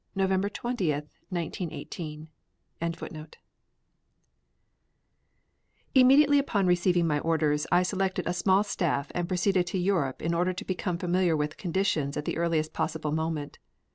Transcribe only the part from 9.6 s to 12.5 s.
to Europe in order to become familiar with conditions at the